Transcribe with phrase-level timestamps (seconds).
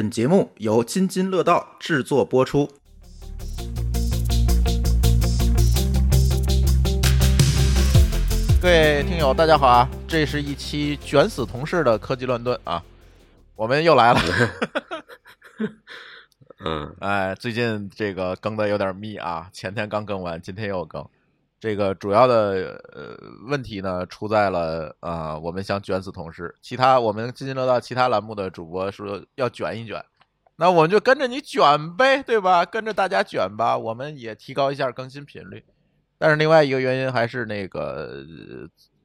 [0.00, 2.66] 本节目由津津乐道制作播出。
[8.62, 9.86] 各位听友，大家好啊！
[10.08, 12.82] 这是一期卷死同事的科技乱炖啊，
[13.54, 14.20] 我们又来了。
[16.64, 21.06] 嗯，哎，最近这个更的有点密啊，前天刚更完，今天又更。
[21.60, 23.14] 这个主要的呃
[23.46, 30.02] 问题呢，出在了啊，我们想卷死同事，其他我们津津乐道其他栏目的主播说要卷一卷，
[30.56, 32.64] 那我们就跟着你卷呗，对吧？
[32.64, 35.62] 跟着大家卷吧，我们也提高一下更新频率。
[36.16, 38.24] 但是另外一个原因还是那个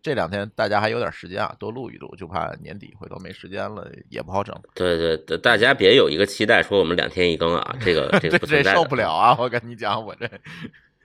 [0.02, 4.56] 这两天大家还有点时间啊，多录一录，就怕年底回头没时间了也不好整。
[4.74, 9.36] 对对对，大家别有一个期待，说我们两天一更啊，这个这个不这 受不了啊！
[9.38, 10.30] 我跟你讲，我这。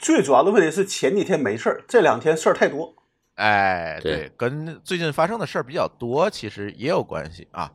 [0.01, 2.93] 最主要的问题是前几天没事儿，这两天事儿太多。
[3.35, 7.71] 哎，对对，跟最近发生的事儿比较多，其实也有关系啊。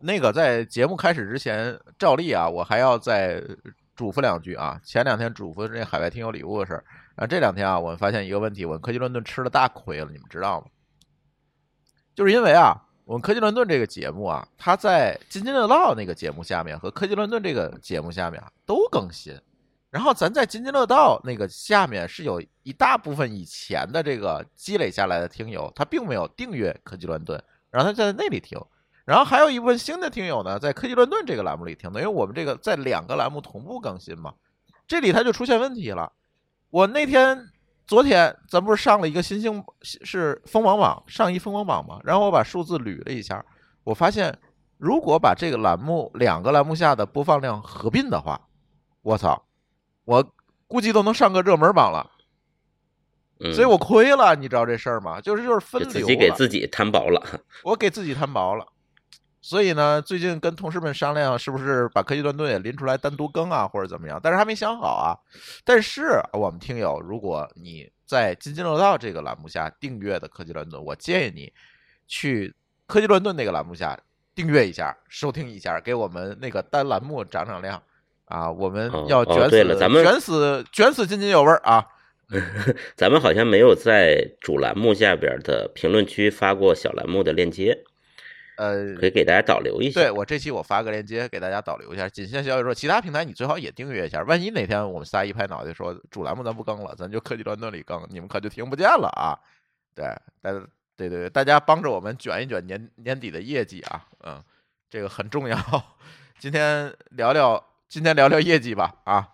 [0.00, 3.40] 那个在节目开始之前，照例啊，我还要再
[3.94, 4.80] 嘱咐两句啊。
[4.84, 6.84] 前两天嘱咐这海外听友礼物的事儿，
[7.14, 10.66] 然后这两天啊，我们发现一个问题，我们科技乱炖吃了大亏了，你们知道吗？
[12.14, 19.32] 就是因为啊，我们科技乱炖这个节目啊，它在津津乐道那个节目下面和科技乱炖这个节目下面啊都更新。
[19.90, 28.60] 然后咱在津津乐道那个下面是有一大部分以前的这个积累下来的听友，他并没有订阅科技乱炖，然后他就在那里听，
[29.06, 34.34] 然后还有一部分新的听友呢，在科技乱炖这个栏目里听的，因为我们这个在两个栏目同步更新嘛，
[34.86, 36.12] 这里他就出现问题了。
[36.68, 37.48] 我那天
[37.86, 43.42] 昨天咱不是上了一个新兴是锋芒榜上一锋芒榜嘛，然后我把数字捋了一下，
[43.84, 44.38] 我发现
[44.76, 48.38] 如果把这个栏目两个栏目下的播放量合并的话，
[49.00, 49.47] 我操！
[50.08, 50.32] 我
[50.66, 52.10] 估计都能上个热门榜了，
[53.40, 55.20] 嗯，所以我亏了，你知道这事儿吗？
[55.20, 57.22] 就是就是分流自己给自己摊薄了。
[57.62, 58.66] 我给自己摊薄了。
[59.42, 64.18] 所以呢，最近跟同事们商量，是不是把科技乱炖也拎出来单独更啊，或者怎么样？
[64.22, 65.12] 但是还没想好啊。
[65.62, 71.52] 但是我们听友，如果你在津津乐道这个栏目下订阅的科技乱炖，我建议你
[72.06, 72.54] 去
[72.86, 73.98] 科技乱炖那个栏目下
[74.34, 77.82] 订阅一下，收听一下，给我们那个单栏目涨涨量。
[78.28, 81.86] 啊，我们要卷死，对了咱们卷死卷死津津有味儿啊！
[82.94, 87.84] 咱们好像没有在主栏目下边的评论区发过小栏目的链接，
[88.58, 90.00] 呃，可以给大家导流一下。
[90.00, 92.06] 对我这期我发个链接给大家导流一下。
[92.06, 94.22] 仅限小宇宙，其他平台你最好也订阅一下。
[94.24, 99.32] 万一哪天我们仨一拍脑袋说主栏目咱不更了，咱就科技乱炖里更，你们可就听不见了啊！
[99.94, 100.04] 对，
[100.42, 100.52] 大
[100.96, 104.42] 对对对，大家帮着我们卷一卷年年底的业绩啊，嗯，
[104.90, 105.56] 这个很重要。
[106.38, 109.26] 今天聊聊，今天聊聊业绩吧啊。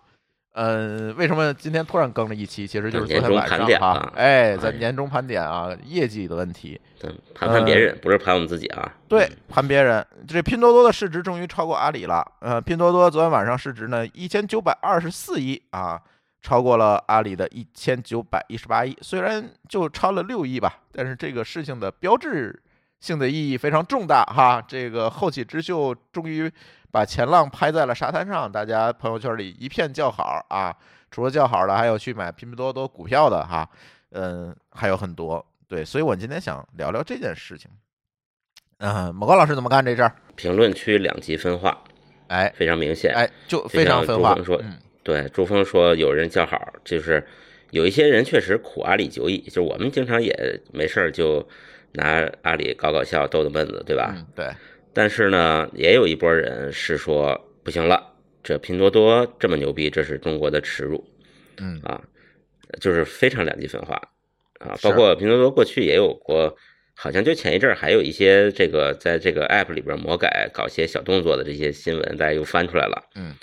[0.53, 2.65] 嗯，为什么今天突然更了一期？
[2.65, 6.81] 其实就是昨天晚上啊，哎，咱哎年终盘点啊，业绩的问题。
[7.01, 8.93] 对，盘盘别人，不是盘我们自己啊。
[9.09, 12.25] 对，盘别人，这拼多多的市值终于超过阿里了。
[12.39, 16.01] 呃，拼多多昨天晚上市值呢一千九百二十四亿啊，
[16.41, 18.97] 超过了阿里的一千九百一十八亿。
[19.03, 22.63] 虽然就超了六亿吧，但是这个事情的标志
[23.05, 24.65] 性的意义非常重大哈。
[24.67, 26.51] 这个后起之秀终于
[26.91, 30.75] 把前浪拍在了沙滩上，大家朋友圈里一片叫好啊。
[31.11, 33.69] 除了叫好的，还有去买拼多多股票的哈，
[34.11, 35.45] 嗯，还有很多。
[35.69, 37.71] 对，所以我今天想聊聊这件事情。
[38.79, 40.13] 嗯，某高老师怎么看这事儿？
[40.35, 41.79] 评论区两极分化
[42.27, 43.15] 哎非常明显。
[43.15, 44.35] 哎，就就非常分化。
[44.43, 47.25] 说嗯，对，朱峰说有人叫好，就是
[47.71, 51.47] 有一些人确实苦阿里久矣，就我们经常也没事儿就
[51.95, 54.15] 拿阿里搞搞笑、逗逗闷子，对吧？
[54.17, 54.51] 嗯，对，
[54.93, 61.05] 但是呢，也有一波人是说不行了，这拼多多这么牛逼，这是中国的耻辱
[61.59, 62.03] 嗯啊，
[62.81, 63.95] 就是非常两极分化
[64.59, 64.77] 啊。
[64.83, 66.57] 包括拼多多过去也有过，
[66.95, 73.09] 好像就前一阵儿还有一些这个在这个 app 里边魔改、搞些小动作的这些新闻，大家又翻出来了。
[73.15, 73.35] 嗯，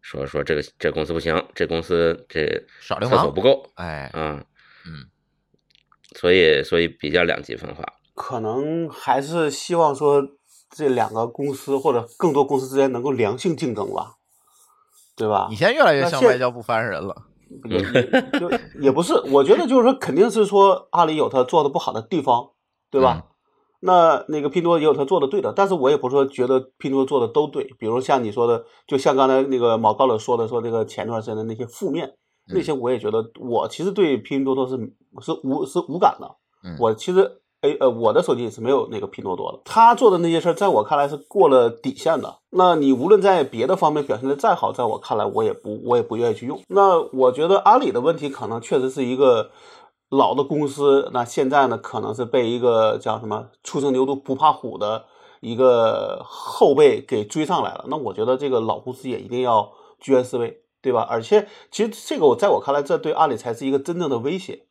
[0.00, 3.42] 说说这个这公司不行，这公司这耍流氓厕所不。
[3.42, 4.42] 够哎，啊，
[4.86, 5.04] 嗯，
[6.16, 7.84] 所以所以比较两极分化。
[8.18, 10.20] 可能还是希望说
[10.68, 14.16] 这两个公司或者更多公司之间能够良性竞争吧，
[15.16, 15.54] 对吧你？
[15.56, 17.14] 现在越来越像外交部发言人了。
[17.64, 18.50] 也也就
[18.80, 22.50] 也不是，我觉得就是说，肯定是说阿里有他做的不好的地方，
[22.90, 23.24] 对吧？
[23.80, 32.12] 那那个拼多多也有他做的对的，但是我也不是说觉得拼多多做的都对，比如像你说的，就像刚才那个毛高老说的，说这个前段时间的那些负面，
[32.52, 34.76] 那些我也觉得，我其实对拼多多是
[35.22, 37.40] 是无是无感的，嗯我其实。
[37.60, 39.58] 哎呃，我的手机也是没有那个拼多多的。
[39.64, 42.38] 他做的那些事儿，在我看来是过了底线的。
[42.50, 46.60] 那你无论在别的方面表现的再好，在我看来，我也不我也不愿意去用。
[46.68, 49.50] 那我觉得阿里的问题可能确实是一个
[50.08, 55.04] 老的公司，那现在呢，可能是被一个叫什么“初生牛犊不怕虎”的
[55.40, 61.04] 一个后辈给追上来了，那我觉得这个老公司也一定要居安思危，对吧？
[61.10, 64.67] 而且其实这个我在我看来，这对阿里才是一个真正的威胁，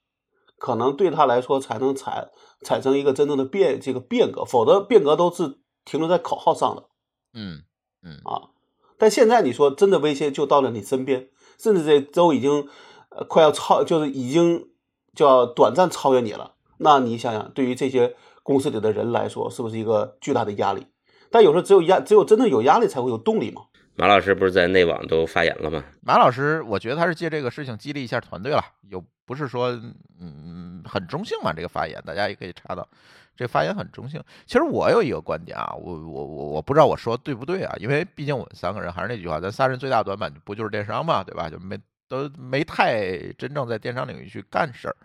[0.57, 2.29] 可能对他来说才能产
[2.61, 6.85] 产生一个真正的变这个变革，否则变革都是停留在口号上的
[7.33, 7.63] 嗯
[8.03, 8.49] 嗯啊。
[8.97, 12.67] 但现在你说真的威胁就到了你身边，甚至这都已经
[13.09, 14.69] 呃快要超，就是已经
[15.13, 16.55] 叫短暂超越你了。
[16.79, 20.87] 那你想想，对于这些公司里的人来说，是不是一个巨大的压力？
[21.29, 23.63] 但有时候只有压，只有真正有压力才会有动力嘛。
[23.95, 25.83] 马老师不是在内网都发言了吗？
[26.01, 29.79] 马老师，我觉得他是借这个事情激励一下团队了，有不是说
[30.19, 31.53] 嗯很中性嘛？
[31.53, 32.87] 这个发言大家也可以查到，
[33.35, 34.23] 这发言很中性。
[34.45, 41.49] 其实我有一个观点啊，我我我我不知道我说对不对啊，因为毕竟我们三个人还是那句话，咱仨人最大短板不就是电商嘛，对吧？
[41.49, 41.77] 就没
[42.07, 44.95] 都没太真正在电商领域去干事儿。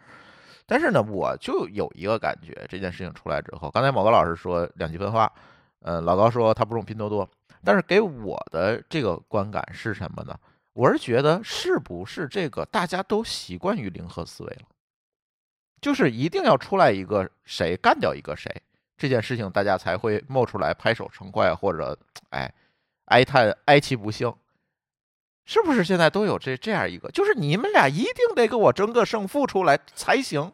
[0.64, 5.30] 但是呢，我就有一个感觉，这件事情出来之后，刚才某个老师说两极分化，
[5.80, 7.28] 呃，老高说他不用拼多多，
[7.64, 10.38] 但是给我的这个观感是什么呢？
[10.72, 14.62] 我是觉得是不是这个大家都习惯于零和思维了，
[15.80, 18.50] 就是一定要出来一个谁干掉一个谁，
[18.96, 21.98] 这件事情大家才会冒出来拍手称快，或者
[22.30, 22.52] 哎
[23.06, 24.32] 哀叹哀其不幸。
[25.44, 27.10] 是不是现在都有这这样一个？
[27.10, 30.52] 就是你们俩一定得给我争个胜负出来才行。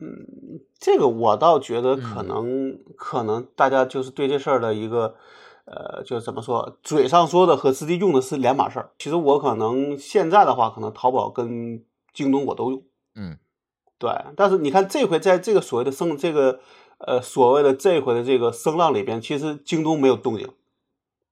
[0.00, 5.16] 嗯这个我倒觉得可能、可能大家就是对这事儿的一个，
[5.70, 8.90] 呃，就是怎么说，嘴上说的和实际用的是两码事儿。
[8.98, 11.84] 其实我可能现在的话，可能淘宝跟
[12.14, 12.82] 京东我都用，
[13.16, 13.36] 嗯，
[13.98, 14.10] 对。
[14.34, 16.60] 但是你看这回在这个所谓的声这个
[16.96, 20.48] 呃所谓的这回的这个声浪里边，其实京东没有动静，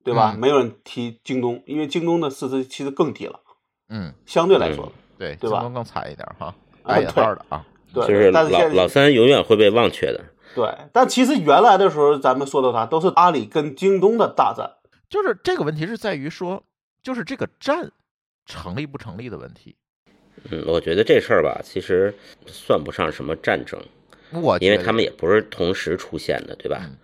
[0.04, 0.32] 对吧？
[0.34, 3.40] 嗯没有人提京东，因为京东的市值其实更低了，
[3.88, 7.64] 嗯，相对来说，对，对吧京东更惨一点哈，啊带引号的啊。
[7.94, 8.06] 对。
[8.06, 10.22] 就是老但是老三永远会被忘却的。
[10.56, 14.76] 对，但其实原来的时候，咱们说的啥都是阿里跟京东的大战。
[15.08, 16.64] 就是这个问题是在于说，
[17.02, 17.92] 就是这个战
[18.46, 19.76] 成立不成立的问题。
[20.50, 22.14] 嗯，我觉得这事儿吧，其实
[22.46, 23.80] 算不上什么战争，
[24.32, 26.80] 我因为他们也不是同时出现的，对吧？
[26.82, 26.96] 嗯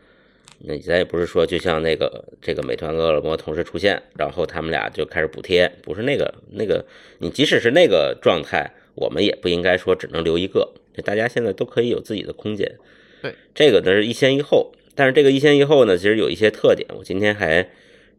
[0.65, 6.87] 那咱也不是说就像那个这个美团、饿了么同时出现，然后他们俩就开始补贴，不是那个那个，
[7.19, 10.73] 你即使是那个状态，我们也不应该说只能留一个，
[11.05, 12.79] 大家现在都可以有自己的空间。
[13.23, 16.87] 对，这个呢是一先一后，但是这个一先一后呢，其实有一些特点。
[16.99, 17.67] 我今天还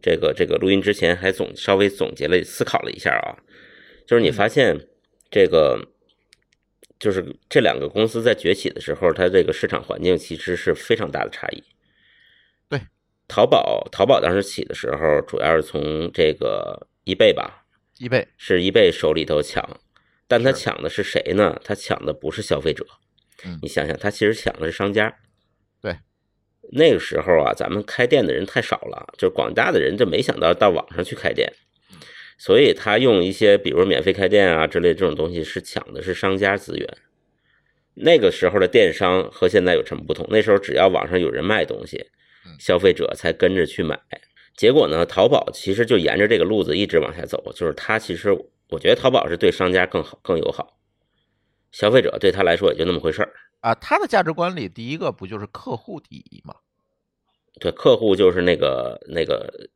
[0.02, 3.38] 这个这个录音之前还总稍微总结了思考了一下啊，
[4.08, 4.88] 就是你发现
[5.30, 5.90] 这个。
[7.00, 11.62] 就是这两个公司在崛起的时候，它这个市场环境其实是非常大的差异。
[12.70, 12.80] 对，
[13.28, 17.66] 淘宝淘宝当时起的时候，主要是从这个易贝吧，
[17.98, 19.82] 易贝，是易贝手里头抢，
[20.30, 21.60] 但他抢的是谁呢？
[21.62, 22.86] 他抢的不是消费者，
[23.46, 25.16] 嗯你想想，他其实抢的是商家。
[25.82, 25.98] 对，
[26.72, 31.52] 那个时候啊，咱们开店的人太少了，就是广大的人就没想到到网上去开店，
[32.38, 36.98] 所以他用一些比如免费开店啊之类这种东西，是抢的是商家资源。
[37.96, 40.26] 那个时候的电商和现在有什么不同？
[40.30, 42.08] 那时候只要网上有人卖东西
[42.46, 44.00] 嗯，消费者才跟着去买。
[44.56, 48.32] 结果呢，淘宝其实就沿着这个路子一直往下走，就是它其实
[48.70, 50.78] 我觉得淘宝是对商家更好、更友好，
[51.74, 53.34] 消费者对他来说也就那么回事儿。
[53.60, 56.56] 啊，他的价值观里，第一个不就是客户第一吗？
[57.60, 59.70] 对，客户就是那个那个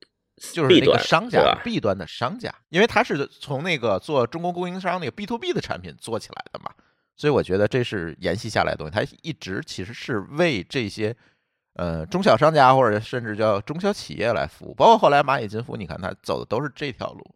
[0.53, 6.71] 就是那个，商家对吧？，B 端的商家，因为他是从那个做中国供应商那个 B to B 的产品做起来的嘛，
[7.15, 8.91] 所以我觉得这是沿袭下来的东西。
[8.91, 11.15] 他一直其实是为这些
[11.75, 17.35] 呃中小商家或者甚至叫中小企业来服务，包括后来蚂蚁金服，你看他走的都是这条路。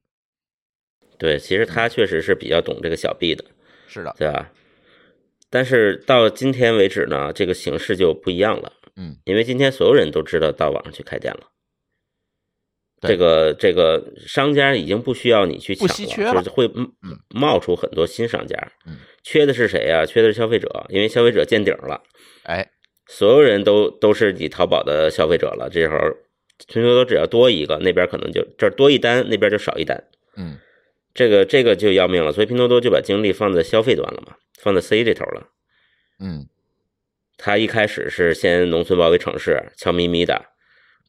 [1.18, 3.46] 对，其实他确实是比较懂这个小 B 的，
[3.88, 4.52] 是的，对吧？
[5.52, 8.74] 但是到今天为止呢，这个形势就不一样了。
[8.96, 11.42] 嗯，因为今天所有人都知道到网上去开店了。
[13.02, 15.88] 这个这个商家已经不需要你去抢
[16.36, 18.56] 了就是会嗯冒出很多新商家。
[18.86, 22.04] 嗯，缺的是谁呀、缺的是消费者，因为消费者见顶了，
[22.44, 22.70] 哎，
[23.08, 25.68] 所有人都都是你淘宝的消费者了。
[25.68, 25.98] 这时候
[26.68, 30.04] 拼多多只要多一个，那边可能就这儿多一单，那边就少一单。
[30.38, 30.60] 嗯，
[31.14, 35.48] 这个这个就要命了，所以拼多多就把精力放在消费端了嘛，放在 C 这头了。
[36.20, 36.48] 嗯，
[37.38, 40.42] 他一开始是先农村包围城市，悄咪咪的，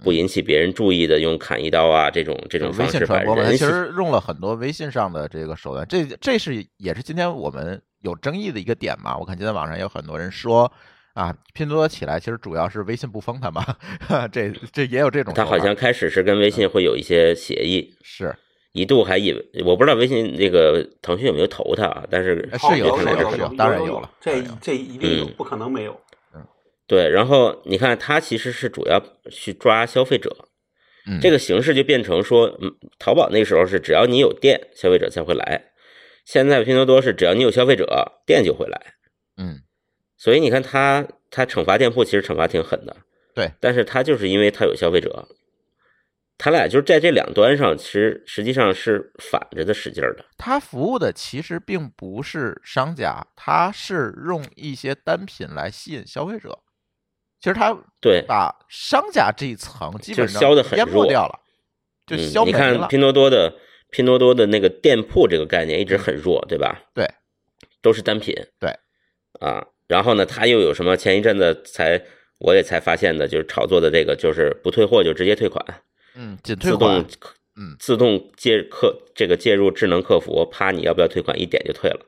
[0.03, 9.17] 不引起别人注意的，用砍一刀啊这种这种微方式把信传播嘛，他其实用了很多微信上的这个手段，这这是也是今天我们有争议的一个点嘛。
[9.17, 10.73] 我看今天网上有很多人说
[11.13, 13.63] 啊，拼多多起来其实主要是微信不封它嘛，
[14.33, 15.51] 这这也有这种说法。
[15.51, 15.75] 他好像。
[15.77, 18.35] 开始是跟微信会有一些协议，是
[18.73, 25.99] 一度还以为我不知道微信那个腾讯有没有投他啊，但是呃是有是是有是有当然有有了这这一定有嗯，不可能没有。
[26.87, 30.37] 对，然后你看它其实是主要去抓消费者，
[31.07, 35.73] 嗯，这个形式就变成说，嗯，淘宝那时候是只要你有店，消费者才会来，
[36.27, 38.95] 现在拼多多是只要你有消费者，店就会来。
[39.39, 39.61] 嗯，
[40.19, 42.97] 所以你看它它惩罚店铺其实惩罚挺狠的，
[43.35, 45.29] 对，但是它就是因为它有消费者，
[46.39, 50.25] 他俩就是在这两端上，其实实际上是反着的使劲儿的。
[50.37, 56.59] 他服务的其实并不是商家，他是用一些单品来吸引消费者。
[57.41, 61.41] 其实他对，把商家这一层基本上就消的很弱掉了，
[62.07, 62.89] 就嗯消没你看。
[62.89, 63.57] 拼多多的
[63.91, 66.83] 拼多多的那个店铺这个概念一直很弱，对吧？
[66.95, 67.05] 对，
[67.81, 68.35] 都是单品。
[68.59, 68.71] 对，
[69.41, 70.97] 啊，然后呢，他又有什么？
[70.97, 72.01] 前一阵子才
[72.39, 75.65] 我也才发现的，就是炒作的这个，就是不退货就直接退款，
[76.15, 81.39] 嗯，仅退自款动，嗯，自动介客这个介入智能客服，啪，你要不要退款？
[81.39, 82.07] 一点就退了，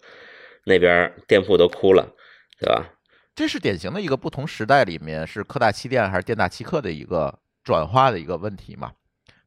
[0.64, 2.14] 那边店铺都哭了，
[2.58, 2.90] 对吧？
[3.34, 8.92] 这是典型的一个不同时代里面是客大欺店还是店大欺客的一个转化的一个问题嘛。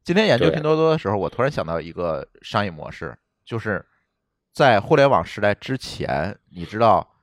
[0.03, 3.85] 今天研究拼多多的时候，我突然想到一个商业模式，就是
[4.53, 7.15] 在互联网时代之前，你知道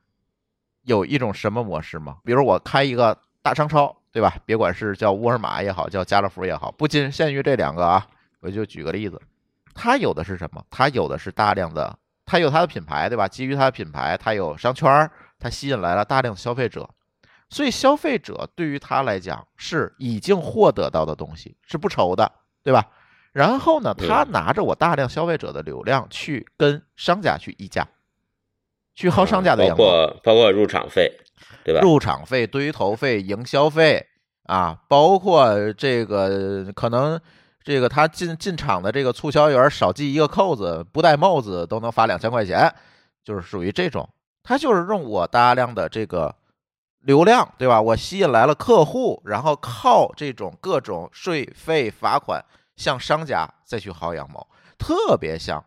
[0.83, 2.17] 有一种什么模式吗？
[2.23, 4.33] 比如我开一个大商超，对吧？
[4.45, 8.07] 别管是叫沃尔玛也好，叫家乐福也好，不仅限于这两个啊，
[8.39, 9.21] 我就举个例子，
[9.73, 10.65] 它有的是什么？
[10.71, 13.27] 它有的是大量的，它有它的品牌，对吧？
[13.27, 16.89] 基于它的品牌，它有商圈儿，它吸引来了大量的消费者，
[17.49, 22.31] 所以消费者对于它来讲是已经获得到的东西，是不愁的，
[22.63, 22.87] 对吧？
[23.33, 27.85] 然后呢，对他拿着我大量消费者的流量去跟商家去议价，
[28.95, 31.11] 去薅商家的羊毛，包括包括入场费，
[31.81, 34.05] 入场费、堆头费、营销费
[34.43, 37.19] 啊，包括这个可能
[37.63, 42.73] 这个他进进场的这个促销员少系一个扣子，不戴帽子都能罚两千块钱，
[43.23, 44.07] 就是属于这种。
[44.43, 46.35] 他就是用我大量的这个
[46.99, 47.81] 流量，对吧？
[47.81, 52.43] 我吸引来了客户，然后靠这种各种税费罚款
[52.75, 54.47] 向商家再去薅羊毛，
[54.77, 55.63] 特别像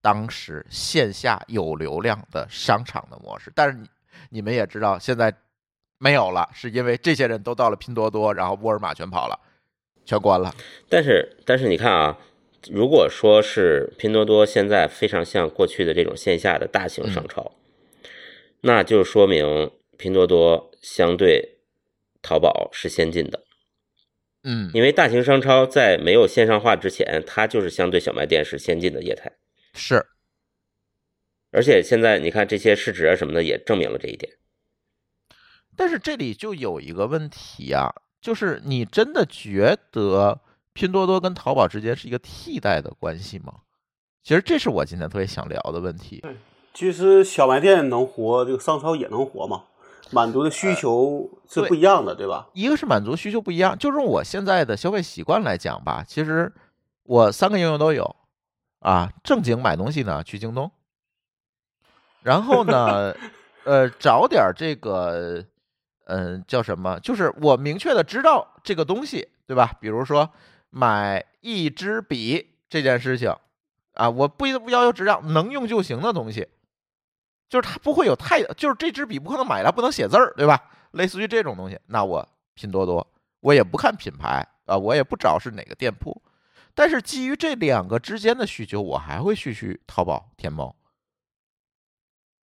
[0.00, 3.52] 当时线下有流量的商场的模式。
[3.52, 3.88] 但是你
[4.28, 5.34] 你们也知道，现在
[5.98, 9.40] 没有了，是因为这些人都到了拼多多，然后沃尔玛全跑了，
[10.04, 10.54] 全关了。
[10.88, 12.18] 但是但是你看啊，
[12.70, 17.52] 如果说是拼多多现在非常像过去的这种线下的大型商超，
[18.62, 21.58] 那就说明拼多多相对
[22.22, 23.42] 淘宝是先进的，
[24.44, 29.32] 嗯，因为大型商超在没有线上化之前，它就是相对小卖店是先进的业态，
[29.74, 30.06] 是
[31.50, 34.32] 而且现在你看这些市值啊什么的也证明了这一点。
[35.76, 40.40] 但是这里就有一个问题啊，就是你真的觉得
[40.72, 43.54] 拼多多跟淘宝之间是一个替代的关系吗？
[44.22, 46.22] 其实这是我今天特别想聊的问题。
[46.74, 49.64] 其实小卖店能活，这个商超也能活嘛，
[50.10, 52.48] 满足的需求是不一样的，对吧？
[52.52, 56.52] 一个是满足需求不一样，就用我现在的消费习惯来讲吧，其实
[57.04, 58.14] 我三个应用都有
[58.80, 59.10] 啊。
[59.24, 60.70] 正经买东西呢，去京东，
[62.22, 63.14] 然后呢，
[63.64, 65.44] 呃，找点儿这个，
[66.06, 66.98] 嗯、叫什么？
[67.00, 69.72] 就是我明确的知道这个东西，对吧？
[69.80, 70.30] 比如说
[70.70, 73.34] 买一支笔这件事情
[73.94, 76.48] 啊，我不一不要求质量，能用就行的东西，
[77.48, 80.62] 就是它不会有太，就是这支笔不可能买来不能写字儿，对吧？
[80.92, 83.06] 类似于这种东西，那我拼多多，
[83.40, 86.20] 我也不看品牌啊，我也不找是哪个店铺，
[86.74, 90.74] 但是基于这两个之间的需求，我还会去去淘宝、天猫，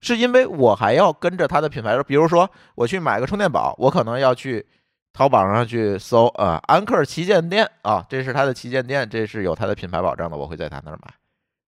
[0.01, 4.65] 是因为我还要跟着它的品牌，比如说我去买个充电宝，我可能要去
[5.13, 11.13] 淘宝上去搜啊，安克旗舰店啊，这是它的旗舰店，这是有它的品牌保障的，我会在它那儿买，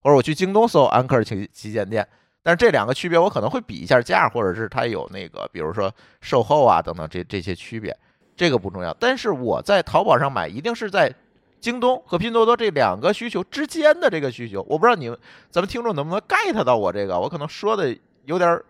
[0.01, 2.07] 或者我去京东搜安克旗旗舰店。
[2.41, 7.95] 但是这两个区别，我可能会比一下价，或者是它有那个，比如说售后啊等等这这些区别，
[8.37, 8.95] 这个不重要。
[8.97, 11.13] 但是我在淘宝上买，一定是在
[11.59, 14.65] 京东和拼多多这两个需求之间的这个需求。
[14.69, 15.19] 我不知道你们
[15.51, 17.95] 咱们听众能不能 get 到我这个，我可能说的
[18.29, 18.63] 有点儿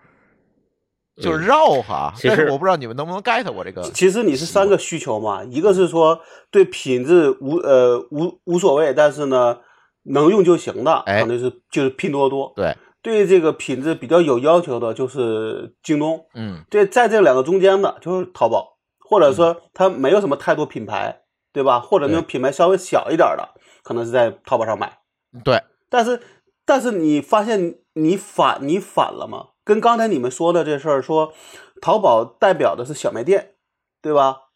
[1.21, 3.81] 就是绕哈，其实但是我不知道你们能不能 get 我这个。
[3.91, 9.59] 其实你是三个需求嘛，一个是说对品质无呃无无所谓，但是呢
[10.03, 12.53] 能用就行的，哎可能是就是拼多多。
[12.55, 16.25] 对，对这个品质比较有要求的，就是京东。
[16.35, 21.81] 嗯对，在这两个中间的，就是淘宝，或者说它没有什么太多品牌，对吧？
[21.81, 23.49] 或者那种品牌稍微小一点的，
[23.83, 24.99] 可能是在淘宝上买。
[25.43, 26.21] 对，但是，
[26.69, 29.53] 但是你发现你反你反了吗？
[29.63, 31.33] 跟刚才你们说的这事儿，说
[31.81, 33.55] 淘宝代表的是小卖店，
[34.03, 34.51] 对吧？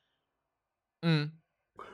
[1.02, 1.32] 嗯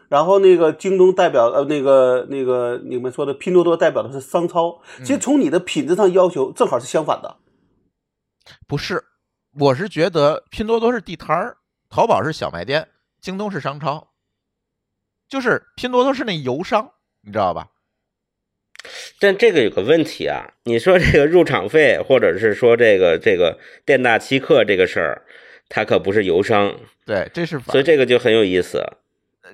[0.10, 7.38] 然后那个京东代表呃那个那个你们说的拼多多代表的是商超，其实从你的品质上要求正好是相反的。
[8.68, 9.06] 不是，
[9.58, 11.60] 我是觉得拼多多是地摊儿，
[11.90, 12.90] 淘宝是小卖店，
[13.22, 14.10] 京东是商超，
[15.30, 17.70] 就是拼多多是那油商，你知道吧？
[19.20, 25.22] 但这个有个问题啊，你说这个入场费，或者是说这个这个店大欺客这个事儿，
[25.68, 28.84] 它可不是游商，对，这是所以这个就很有意思。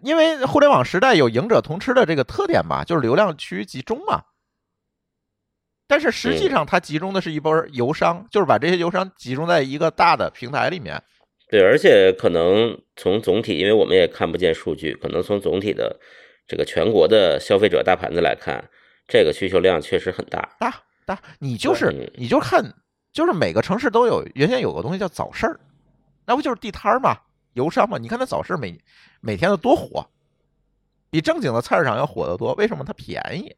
[0.04, 4.24] 因为互联网时代有赢者通吃的这个特点吧，就是流量趋于集中嘛。
[5.88, 11.02] 但是实际上，它集中的是一波游商，就是把这些游商集中在一个大的平台里面。
[11.50, 16.00] 对，而且可能从总体，因为我们也看不见数据，可能从总体的
[16.48, 18.68] 这个全国的消费者大盘子来看，
[19.08, 20.56] 这个需求量确实很大。
[20.60, 20.74] 大
[21.06, 22.74] 大，你就是嗯你就看，
[23.14, 25.60] 就是每个城市都有原先有个东西叫早市儿，
[26.26, 27.18] 那不就是地摊儿嘛，
[27.54, 27.98] 油商嘛？
[27.98, 28.80] 你看那早市每
[29.22, 30.06] 每天都多火，
[31.10, 32.54] 比正经的菜市场要火得多。
[32.56, 32.84] 为什么？
[32.84, 33.56] 它便宜。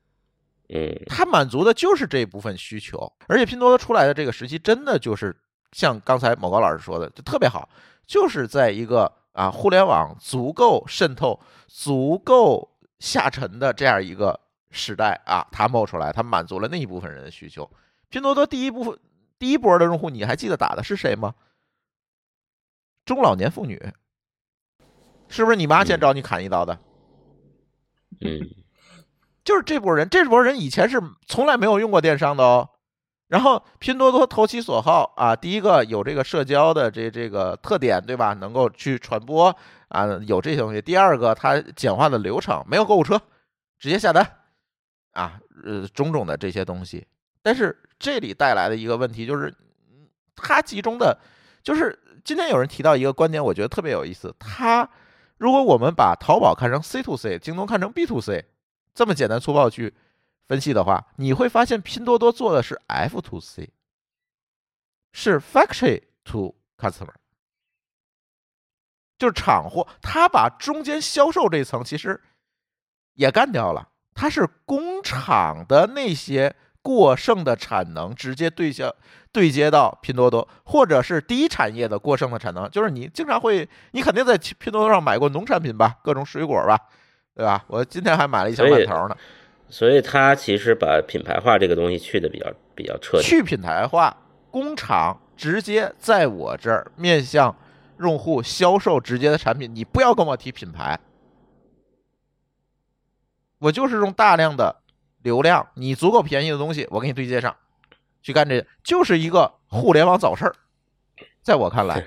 [0.70, 5.34] 嗯，它满足的就是这部分需求，而且拼多多出来的这个时期，真的就是
[5.72, 7.70] 像刚才某高老师说的，就特别好，
[8.06, 14.38] 就是在一个啊互联网足够渗透、足够下沉的这样一个
[14.72, 17.70] 时代啊，它冒出来，它满足了那一部分人的需求。
[18.10, 18.98] 拼多多第一部分
[19.38, 21.36] 第一波的用户，你还记得打的是谁吗？
[23.06, 23.82] 中老年妇女，
[25.30, 26.78] 是不是你妈先找你砍一刀的？
[28.22, 28.50] 嗯，
[29.44, 32.70] 就是这波人，这波人以前是从来没有用过电商的哦。
[33.28, 38.34] 然后拼多多投其所好啊，第一个有这个社交的这这个特点，对吧？
[38.34, 39.54] 能够去传播
[39.90, 40.82] 啊，有这些东西。
[40.82, 43.22] 第二个，它简化的流程，没有购物车，
[43.78, 44.37] 直接下单
[45.18, 47.06] 啊，呃，种种的这些东西。
[47.42, 49.52] 但是这里带来的一个问题就是，
[50.36, 51.20] 它集中的，
[51.64, 54.34] 就是今天有人提到一个观点，我觉得特别有意思。
[54.38, 54.88] 它
[55.38, 58.46] 如果我们把淘宝看成 C to C，京东看成 B to C，
[58.94, 59.96] 这么简单粗暴去
[60.48, 63.74] 分析的话，你会发现拼多多做的是 F to C，
[65.14, 67.16] 是 factory to customer，
[69.18, 72.22] 就是厂货，它把中间销售这层其实
[73.14, 78.92] 也干掉了，它是工厂的那些过剩的产能直接对向
[79.32, 86.80] 对接到拼多多，或者是第一产业的过剩的产能，就是你经常会，你肯定在拼多多上买过农产品吧，各种水果吧，
[87.36, 87.64] 对吧？
[87.68, 89.16] 我今天还买了一箱所以馒头呢。
[89.70, 93.24] 所以它其实把品牌化这个东西去的比较比较彻底。
[93.24, 94.16] 去品牌化，
[94.50, 97.56] 工厂直接在我这儿面向
[98.00, 100.98] 用户销售直接的产品，你不要跟我提品牌，
[103.60, 104.76] 我就是用大量的
[105.24, 107.56] 流量，你足够便宜的东西，我给你对接上，
[108.22, 110.56] 去干这，就是一个互联网早市儿，
[111.42, 112.06] 在我看来，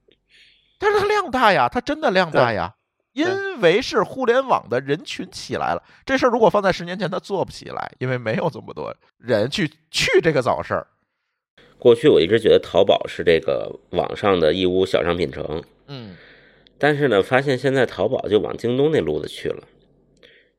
[0.78, 2.74] 但是它量大呀，它真的量大呀。
[3.12, 3.26] 因
[3.62, 10.86] 为是互联网的人群起来了，这事儿如果放在十年前，它做不起来，因为没有这么多人去去这个早市儿。
[11.78, 16.14] 过去我一直觉得淘宝是这个网上的义乌小商品城，嗯，
[16.76, 19.66] 但是呢，发现现在淘宝就往京东那路子去了，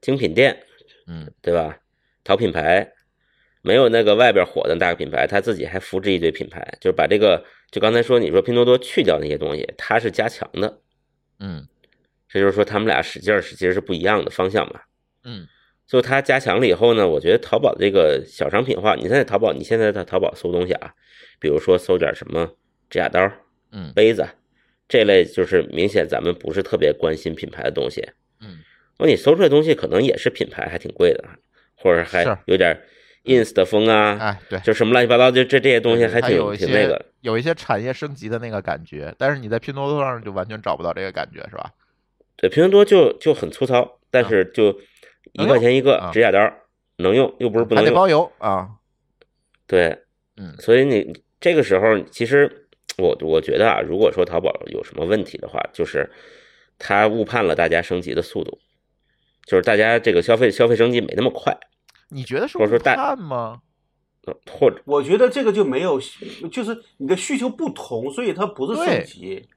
[0.01, 0.63] 精品店，
[1.07, 1.79] 嗯，对吧？
[2.23, 2.91] 淘品牌，
[3.61, 10.81] 没有那个外边火的大个品牌，他自己还扶植一堆品牌，就是把这个，就刚才说你说拼多多去掉那些东西，它是加强的，
[11.39, 11.67] 嗯
[12.29, 14.87] 这就是说他们俩使劲儿是其实是不一样的方向吧。
[15.23, 15.47] 嗯
[15.87, 20.93] 就它加强了以后呢，我觉得淘宝这个小商品化，你在淘宝，你现在在淘宝搜东西啊，
[21.39, 22.45] 比如说搜点什么
[22.89, 23.21] 指甲刀、
[23.71, 24.27] 嗯杯子
[24.89, 28.05] 这类，就是明显咱们不是特别关心品牌的东西。
[28.41, 28.59] 嗯，
[28.97, 31.23] 我你搜出来的东西可能也是品牌，还挺贵的，
[31.75, 32.79] 或者还有点
[33.25, 37.05] ins 的风啊，哎，对，就什么乱七八糟，就这这些东西还挺有挺那个。
[37.21, 41.71] 有一些产业升级的那个感觉，但是你在拼多多上就完全找不到这个感觉，是吧？
[42.37, 44.79] 对，拼多多就就很粗糙，但是就
[45.33, 46.39] 一块钱一个啊指甲刀，
[46.97, 47.85] 能用又不是不能用。
[47.85, 48.69] 还得包邮啊。
[49.65, 49.97] 对，
[50.37, 56.09] 嗯所以你这个时候，其实我我觉得啊，如果说淘宝有什么问题的话，就是
[56.79, 58.57] 它误判了大家升级的速度，
[59.47, 61.57] 就是大家这个消费消费升级没那么快，
[62.09, 63.61] 你觉得是误或者说大判吗？
[64.25, 65.97] 呃或者我觉得这个就没有，
[66.51, 69.47] 就是你的需求不同，所以它不是升级。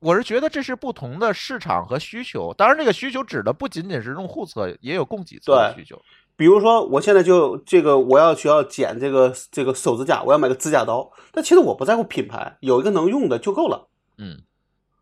[0.00, 5.98] 我是觉得这是不同的市场和需求，当然这个需求指的不仅仅是用户侧，也有供给侧的需求。
[6.36, 13.88] 比如说，我现在就这个，我要需要剪这个这个手指甲，我要买个指甲刀，但其实我不在乎品牌，有一个能用的就够了。
[14.18, 14.42] 嗯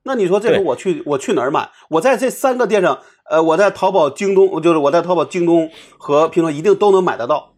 [0.05, 1.71] 那你说这时候我去我去哪儿买？
[1.91, 7.55] 我在这三个店上，呃，我在淘宝、京东，就是我在淘宝、京东和拼多多一定都能买得到，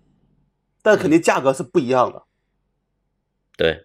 [0.82, 2.24] 但肯定价格是不一样的。
[3.56, 3.84] 对，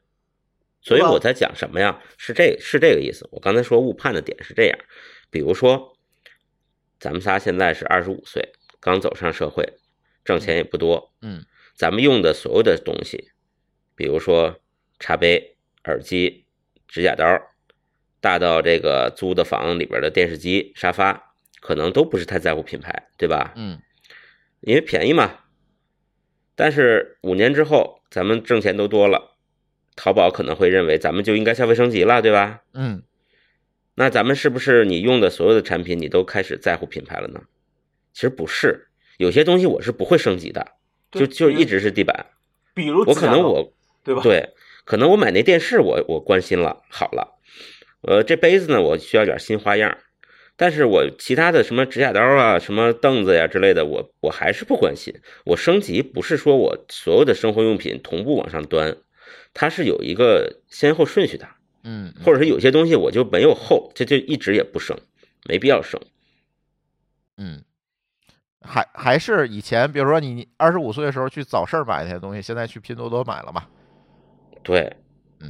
[0.82, 2.02] 所以我在讲什么呀？
[2.18, 3.28] 是这是这个意思。
[3.32, 4.80] 我刚才说误判的点是这样，
[5.30, 5.98] 比如说，
[7.00, 9.78] 咱们仨现在是二十五岁，刚走上社会，
[10.24, 11.46] 挣钱也不多，嗯
[11.76, 13.32] 咱们用的所有的东西，
[13.96, 14.62] 比如说
[14.98, 16.46] 茶杯、耳机、
[16.88, 17.26] 指甲刀，
[18.22, 21.25] 大到这个租的房里边的电视机、沙发，
[21.66, 23.54] 可能都不是太在乎品牌，对吧？
[23.56, 23.82] 嗯
[24.62, 25.40] 因为便宜嘛。
[26.56, 29.36] 但是五年之后，咱们挣钱都多了，
[29.96, 32.62] 淘宝可能会认为咱们就应该消费升级了，对吧？
[32.76, 33.02] 嗯，
[33.96, 37.42] 那咱们是不是你用的所有的产品，你都开始在乎品牌了呢？
[38.14, 40.74] 其实不是，有些东西我是不会升级的，
[41.12, 42.28] 就就一直是地板。
[42.76, 43.74] 比如我可能我
[44.04, 44.22] 对吧？
[44.22, 44.54] 对，
[44.86, 47.40] 可能我买那电视我我关心了，好了，
[48.02, 49.98] 呃，这杯子呢我需要点新花样，
[50.58, 55.14] 但是我其他的什么指甲刀啊、什么凳子呀之类的，我我还是不关心。
[55.44, 58.96] 我升级不是说我所有的生活用品同步往上端，
[59.54, 61.48] 它是有一个先后顺序的，
[61.84, 64.98] 嗯，或者是有些东西我就没有后，这就一直也不升，
[65.48, 66.00] 没必要升。
[67.38, 67.62] 嗯，
[68.62, 73.68] 还还是以前，比如说你二十五岁的时候去早市买那些东西，现在去拼多多买了嘛？
[74.64, 74.96] 对，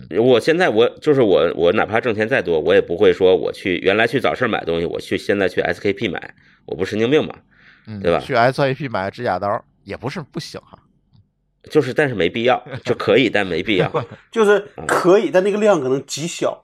[0.10, 7.36] 嗯，我现在我就是我，我哪怕挣钱再多，我也不会说我去原来去早市买东西，我去现在去 SKP 买，我不神经病嘛？
[7.88, 10.79] 嗯，对吧去 SKP 买指甲刀也不是不行哈。
[11.69, 13.91] 就是，但是没必要，就可以，但没必要。
[14.31, 16.63] 就是可以，但那个量可能极小，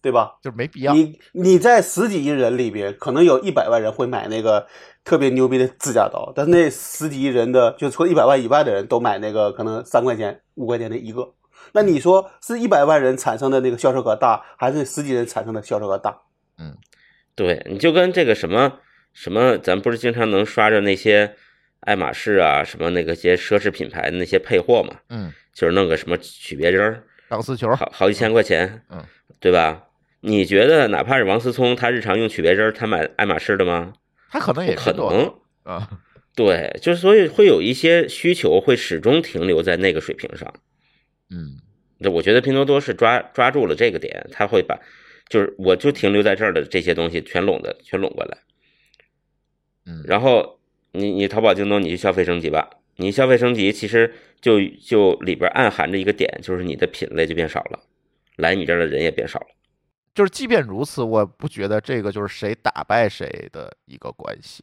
[0.00, 0.38] 对吧？
[0.42, 0.94] 就是没必要。
[0.94, 4.66] 你你在十几亿人里边，可能有一百万人会买那个
[5.04, 11.34] 特别牛逼的指甲刀，但是那十几亿人的，就除了一百万以外的人都买那个可能三块钱、五块钱的一个。
[11.72, 16.16] 那你说是一百万人产生的那个销售额大，还是十几人产生的销售额大？
[16.58, 16.76] 嗯
[17.34, 18.78] 对，你就跟这个什么
[19.12, 21.34] 什么，咱不是经常能刷着那些
[21.80, 29.02] 爱马仕啊，什么那个些奢侈品牌的那些配货嘛，嗯，就是弄个什么曲别针儿，钢丝球，好好几千块钱，嗯，
[29.38, 29.84] 对吧？
[30.20, 33.94] 你觉得哪怕是王思聪，他日常用曲别针儿，他买爱马仕的吗？
[34.30, 35.32] 他可能也可能。
[35.62, 35.88] 啊。
[36.36, 40.52] 对，就是所以会有一些需求会始终停留在那个水平上。
[41.30, 41.58] 嗯
[41.98, 44.78] 那我觉得拼多多是抓抓住了这个点，他会把，
[45.28, 48.38] 就是我就停留在这儿的这些东西全拢的全拢过来。
[49.86, 50.58] 嗯，然后
[50.92, 52.70] 你你淘宝、京东，你去消费升级吧。
[52.96, 57.80] 你消费升级，其实就就里边暗含着一个点，就是你的品类就变少了，
[58.36, 59.46] 来你这儿的人也变少了。
[60.14, 64.62] 就是即便如此，我不觉得这个就是谁打败谁的一个关系。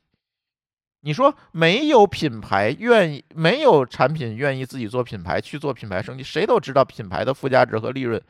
[1.08, 8.22] 你说没有品牌愿意，没有产品愿意自己做品牌去做品牌升级，谁都知道品牌的附加值和利润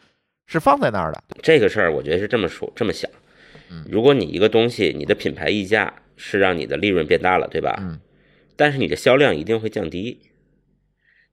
[0.45, 1.23] 是放在那儿的。
[1.41, 3.09] 这个事儿，我觉得是这么说这么想
[3.71, 3.83] 嗯。
[3.89, 7.75] 如果你一个东西，你的品牌溢价是让你的利润变大了，对吧？
[7.79, 7.99] 嗯
[8.55, 10.21] 但是你的销量一定会降低。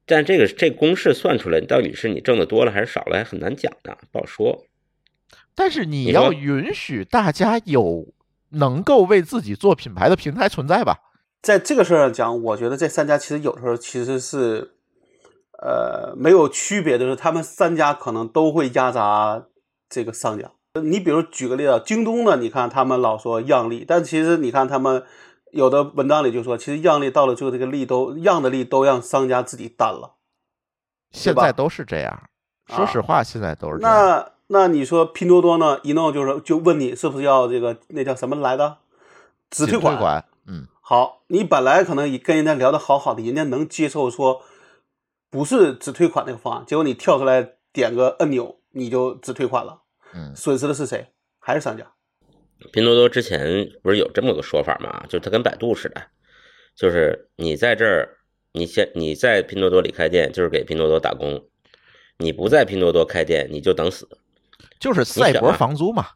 [0.07, 4.64] 但这个这公式算出来，到底是你挣的多了还是少了，还很难讲的，不好说。
[5.54, 8.14] 但是你你要允许大家有
[8.48, 10.98] 能够为自己做品牌的平台存在吧？
[11.44, 14.72] 在这个事儿上讲，我觉得这三家其实有的时候其实是，
[15.62, 19.44] 呃，没有区别的是，他们三家可能都会压榨
[19.90, 20.50] 这个商家。
[20.83, 25.04] 你比如举个例子，京东呢，你看他们老说让利，但其实你看他们
[25.52, 30.14] 有的文章里就说，其实让利到了最后，这个利都让的利都让商家自己担了。
[31.11, 32.22] 现在都是这样。
[32.68, 33.94] 说啊实话，现在都是这样。
[33.94, 35.78] 那那你说拼多多呢？
[35.83, 38.78] 一弄就是就问你是不是要这个那叫什么来的，
[39.50, 39.98] 只退款？
[39.98, 44.42] 款，嗯好，你本来可能也跟人家聊得好好的，人家能接受说
[45.31, 49.81] 不是只退款那个方案，结果你跳出来点个按钮，你就只退款了，
[50.12, 51.09] 嗯损失的是谁？
[51.38, 51.90] 还是商家？
[52.70, 55.07] 拼多多之前不是有这么个说法吗？
[55.09, 56.03] 就是它跟百度似的，
[56.77, 58.18] 就是你在这儿，
[58.53, 61.38] 你先你在拼多多里开店，就是给拼多多打工；
[62.18, 64.07] 你不在拼多多开店，你就等死。
[64.79, 66.09] 就是赛博房租嘛。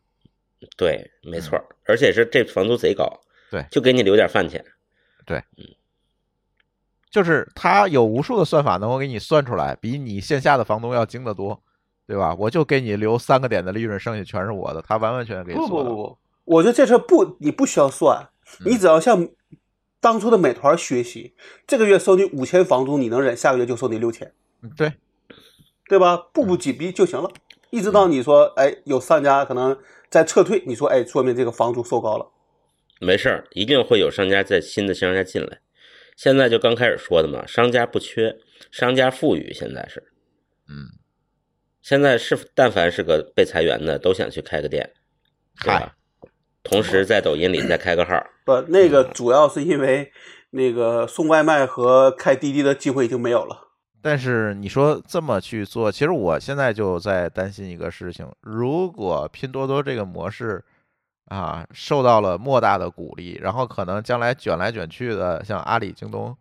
[0.77, 4.65] 对，没错，而且是这房租贼高，对就给你留点饭钱。
[5.25, 5.65] 对，嗯
[7.11, 11.59] 就是他有无数的算法能够给你算出来，比你线下的房东要精得多，
[12.07, 12.35] 对吧？
[12.39, 15.89] 我就给你留三个点的利润，剩下全是我的，他完完全全给你不做的。
[15.89, 18.29] 不不不，我觉得这事不，你不需要算，
[18.65, 19.27] 你只要向
[20.01, 21.35] 当初的美团学习，
[21.67, 24.31] 这个月收你五千房租，你能忍，下个月就收你六千，
[24.61, 24.93] 嗯对，
[25.89, 26.17] 对吧？
[26.35, 27.31] 步步紧逼就行了，
[27.71, 29.79] 一直到你说，哎，有商家可能
[30.11, 32.31] 在撤退，你说，哎，说明这个房租收高了。
[33.01, 35.61] 没事儿，一定会有商家在新的商家进来。
[36.17, 38.37] 现在就刚开始说的嘛，商家不缺，
[38.71, 40.03] 商家富裕，现在是，
[40.69, 40.99] 嗯，
[41.81, 44.93] 现在是但凡是个被裁员的，都想去开个店，
[45.63, 45.95] 对吧？
[46.65, 50.13] 同时在抖音里再开个号，不，那个主要是因为
[50.51, 53.69] 那个送外卖和开滴滴的机会已经没有了。
[54.03, 60.65] 但是你说这么去做，其实我现在就在担心一个事情：如果拼多多这个模式
[61.29, 66.37] 啊受到了莫大的鼓励，然后可能将来卷来卷去的，像阿里、京东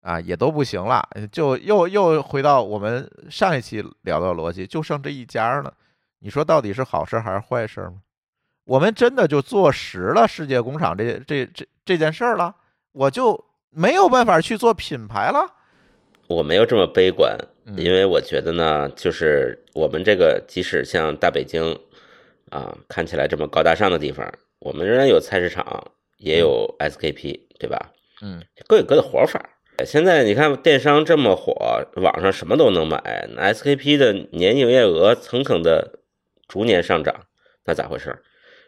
[0.00, 5.72] 啊也都不行了，就又又回到我们上一期聊的逻辑，就剩这一家了。
[6.18, 7.94] 你说到底是好事还是坏事吗？
[8.64, 12.54] 我们真的就坐实了世界工厂这这这这件事儿了，
[12.92, 15.44] 我就没有办法去做品牌了。
[16.28, 21.76] 我没有这么悲观，嗯因为我觉得呢，就是我们这个即使像大北京
[22.52, 27.92] 啊，看起来这么高大上的地方，我们仍然有菜市场，也有 SKP，对吧？
[28.20, 29.58] 嗯，各有各的活法。
[29.86, 31.54] 现在你看电商这么火，
[31.96, 36.00] 网上什么都能买那，SKP 的年营业额蹭蹭的
[36.46, 37.26] 逐年上涨，
[37.64, 38.22] 那咋回事？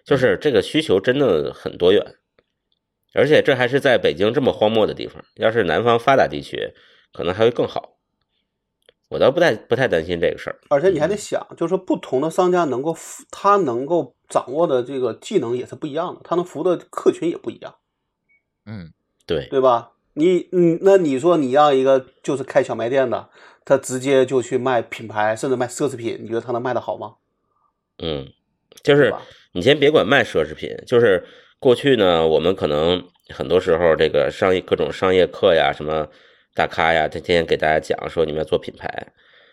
[0.07, 2.16] 就是这个需求真的很多元，
[3.14, 6.73] 而且这还是在北京这么荒漠的地方，要是南方发达地区，
[7.12, 7.93] 可能还会更好。
[9.09, 10.59] 我倒不太不太担心这个事儿。
[10.69, 17.75] 而且你还得想，就是说不同的商家能够服他能够掌握的这个技能也是不一样的，他能服务的客群也不一样，
[18.67, 18.93] 嗯，
[19.27, 19.93] 对，对吧？
[20.14, 23.29] 你你那你说你让一个就是开小卖店的，
[23.64, 27.14] 他直接就去卖品牌，甚至卖奢侈品，你觉得他能卖得好吗？
[27.99, 28.29] 嗯，
[28.83, 29.12] 就是
[29.53, 31.27] 你先别管卖奢侈品，就是
[31.59, 36.09] 过去呢，我们可能很多时候这个商业各种商业课呀，什么
[36.55, 38.88] 大咖呀，他天天给大家讲说你们要做品牌，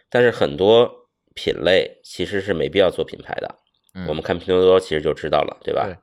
[0.10, 3.56] 但是很多品类其实是没必要做品牌的。
[3.94, 5.86] 嗯我们看拼多多其实就知道了，对吧？
[5.86, 5.98] 对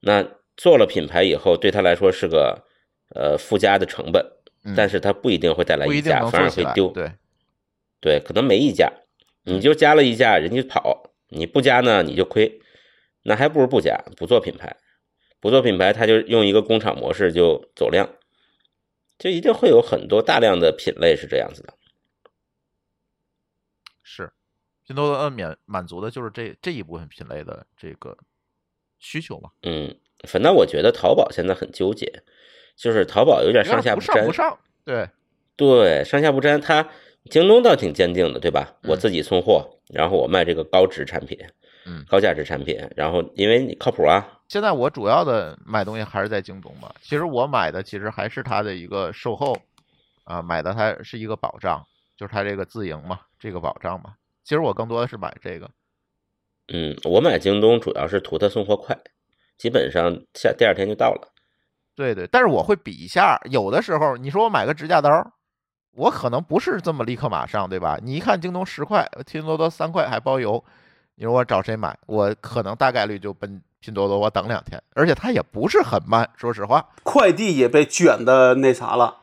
[0.00, 2.64] 那做了品牌以后，对他来说是个
[3.14, 4.22] 呃附加的成本，
[4.64, 6.42] 嗯但是它不一定会带来溢价，反。
[6.42, 6.88] 而会丢。
[6.88, 7.12] 对，
[8.00, 8.92] 对，可能没溢价，
[9.44, 12.60] 你就加了溢价，人家跑；你不加呢，你就亏，
[13.22, 14.76] 那还不如不加，不做品牌，
[15.40, 18.10] 不做品牌，他就用一个工厂模式就走量，
[19.22, 21.72] 就一定会有很多大量的品类是这样子的。
[24.02, 24.32] 是
[24.84, 28.18] 拼多多呃免满足的就是这这一部分品类的这个
[28.98, 32.24] 需求嘛，嗯，反正我觉得淘宝现在很纠结，
[32.74, 35.08] 就是淘宝有点上下不沾，上不上，对，
[35.54, 36.60] 对，上下不沾。
[36.60, 36.90] 它
[37.30, 38.76] 京东倒挺坚定的，对吧？
[38.82, 41.38] 我嗯自己送货，然后我卖这个高值产品，
[41.86, 46.92] 嗯高价值产品，然后因为你靠谱啊，现在我主要的买东西还是在京东嘛。
[47.00, 49.56] 其实我买的其实还是它的一个售后
[50.24, 51.82] 啊，买的它是一个保障，
[52.18, 54.12] 就是它这个自营嘛，这个保障嘛。
[54.44, 55.70] 其实我更多的是买这个，
[56.70, 58.94] 嗯，我买京东主要是图它送货快，
[59.56, 61.32] 基本上下第二天就到了。
[61.96, 62.26] 对对。
[62.26, 65.10] 但是我会比一下，有的时候你说我买个指甲刀，
[65.92, 67.98] 我可能不是这么立刻马上，对吧？
[68.02, 70.62] 你一看京东十块，拼多多三块还包邮，
[71.14, 71.98] 你说我找谁买？
[72.06, 76.88] 我可能大概率就奔拼多多，我等两天，而且它也不是很慢，说实话。
[77.02, 79.16] 快递也被卷的那啥了，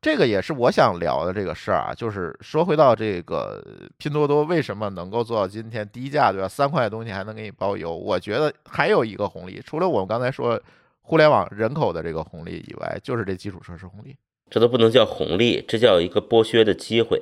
[0.00, 3.60] 这个也是我想聊的这个事儿啊，就是说回到这个
[3.98, 6.46] 拼多多为什么能够做到今天低价，对吧？
[6.46, 10.60] 三块的东西还能给你包邮，我觉得还有一个红利，除了我们刚才说
[11.00, 14.16] 互联网人口的这个红利以外，就是这基础设施红利，
[14.48, 17.18] 这都不能叫红利，这叫一个剥削的机会，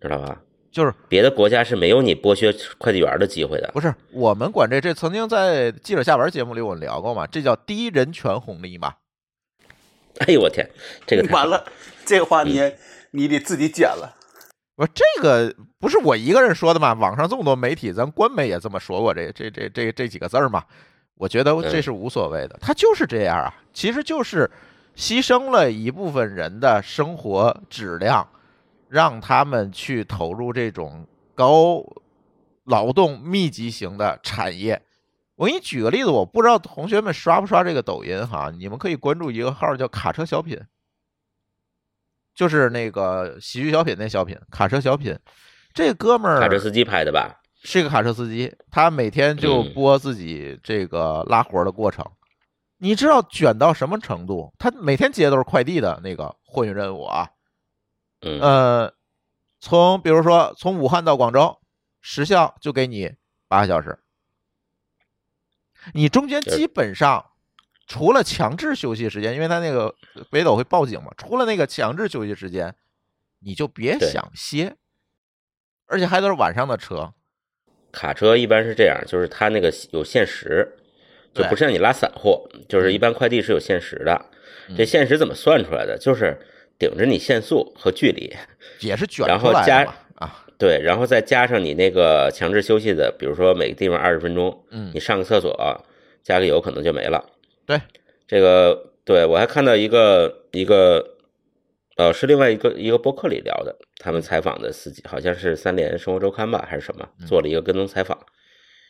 [0.00, 0.40] 知道吧？
[0.74, 3.70] 就是别的国家是没有你剥削快递员的机会的。
[3.72, 8.92] 不是我们管这这曾经在记者下文节目里我们聊过嘛，这叫低人权红利嘛。
[10.18, 10.68] 哎呦我天，
[11.06, 11.64] 这个 完了，
[12.04, 12.76] 这个话你也
[13.12, 14.16] 你得自己剪了。
[14.74, 20.64] 我这个不是我一个人说的嘛，网上这么多媒体，咱官媒也这么说过这这这这这几个字儿嘛。
[21.16, 24.50] 我觉得这是无所谓的，它就是这样啊，其实就是
[24.96, 28.28] 牺牲了一部分人的生活质量，
[28.94, 31.04] 让他们去投入这种
[31.34, 31.84] 高
[32.62, 34.80] 劳动密集型的产业。
[35.34, 40.56] 我给你举个例子，我不知道同学们刷不刷这个抖音哈，你们可以关注一个号叫“卡车小品”，
[42.36, 45.18] 就是那个喜剧小品那小品，卡车小品。
[45.72, 47.40] 这哥们儿卡车司机拍的吧？
[47.64, 52.08] 是一个卡车司机，他每天就嗯播自己这个拉活的过程。
[52.78, 54.54] 你知道卷到什么程度？
[54.56, 57.28] 他每天接的都是快递的那个货运任务啊。
[58.24, 58.94] 嗯，呃，
[59.60, 61.58] 从比如说从武汉到广州，
[62.00, 63.14] 时效就给你
[63.48, 63.98] 八个小时，
[65.92, 67.32] 你中间基本上
[67.86, 69.94] 除了强制休息时间，因为他那个
[70.30, 72.74] 北斗会报警嘛，除了那个强制休息时间，
[73.40, 74.76] 你就别想歇，
[75.86, 77.12] 而且还都是晚上的车，
[77.92, 80.78] 卡车一般是这样，就是它那个有限时，
[81.34, 84.30] 就不是让你拉散货，就是一般快递是有限时的。
[84.76, 85.98] 这嗯限时怎么算出来的？
[85.98, 86.40] 就是
[86.86, 88.30] 顶着你限速和距离，
[88.80, 89.84] 也是卷然后加
[90.16, 95.50] 啊，对，然后再加上你那个强制休息的，比如说每个地方二十分钟，嗯你上个厕所
[96.22, 97.24] 加个油可能就没了。
[97.66, 97.80] 对，
[98.28, 101.16] 这个对我还看到一个一个，
[101.96, 108.18] 呃，是另外一个一个博客里聊的，他们采访的司机好像是三联生活周刊吧还是什么，嗯做了一个跟踪采访，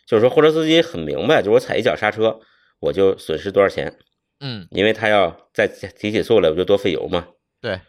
[0.07, 2.41] 就是说货车司机很明白，就是我踩一脚刹车
[2.81, 3.97] 我就损失多少钱，
[4.41, 7.29] 嗯，因为他要再提起速来我就多费油嘛。
[7.65, 7.81] 对，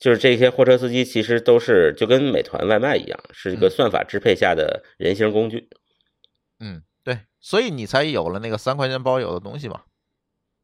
[0.00, 5.68] 就是这些货车司机其实都是就跟美团外卖一样，是一个嗯算法支配下的人形工具。
[6.60, 9.82] 嗯，对，所以你才有了那个三块钱包邮的东西嘛。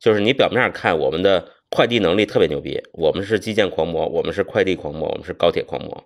[0.00, 6.02] 就是你表面上看我们的快递能力特别牛逼，我们是基建狂魔，我们是快递狂魔，我们是高铁狂魔。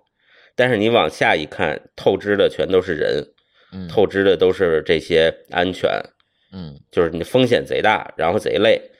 [0.57, 3.25] 但是你往下一看，透支的全都是人，
[3.71, 5.89] 嗯透支的都是这些安全，
[6.51, 8.91] 嗯就是你风险贼大，然后贼累，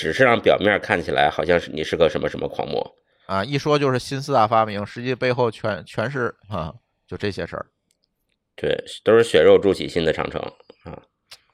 [0.00, 2.96] 只是让表面看起来好像是你是个什么什么狂魔。
[3.26, 6.74] 啊，一说就是新四大发明，实际背后全全是啊，
[7.06, 7.66] 就这些事儿。
[8.56, 10.40] 对，都是血肉筑起新的长城
[10.84, 11.02] 啊！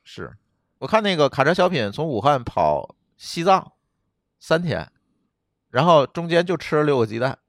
[0.05, 0.33] 是
[0.79, 3.73] 我看那个卡车小品从武汉跑西藏
[4.39, 4.93] 三天，
[5.69, 7.41] 然后中间就吃了六个鸡蛋，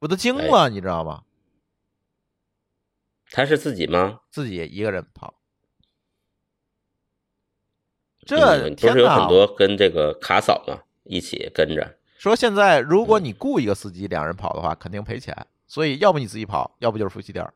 [0.00, 1.22] 我都惊了，你知道吗？
[3.30, 4.22] 他是自己吗？
[4.28, 5.40] 自己一个人跑，
[8.26, 8.88] 这嗯不！
[8.88, 11.96] 是有很多跟这个卡嫂嘛一起跟着？
[12.18, 17.52] 说现在如果你雇一个司机，两人跑的话，肯定赔钱，所以要不你自己跑，要不就是夫妻店儿，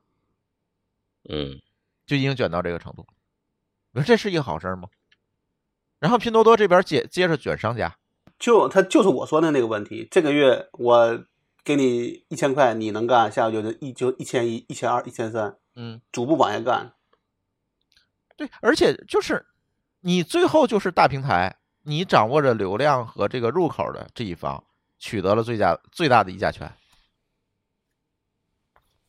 [1.28, 1.60] 嗯，
[2.06, 3.06] 就已经卷到这个程度。
[3.92, 4.88] 你说这是一个好事儿吗？
[5.98, 7.96] 然后拼多多这边接接着卷商家，
[8.38, 11.24] 就他就是我说的那个问题，这个月我
[11.64, 16.92] 给你一千块，你能干，下个月就一就一千一、一千二、一千三，嗯，逐步往下干。
[18.36, 19.44] 对，而且就是
[20.00, 24.62] 你最后就是大平台，你掌握着流量和这个入口的这一方
[24.98, 26.72] 取得了最佳最大的议价权，